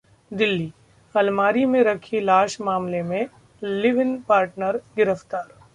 दिल्लीः 0.31 1.19
अलमारी 1.19 1.65
में 1.65 1.81
रखी 1.83 2.21
लाश 2.21 2.59
मामले 2.61 3.01
में 3.03 3.27
लिव-इन 3.63 4.17
पार्टनर 4.21 4.81
गिरफ्तार 4.95 5.47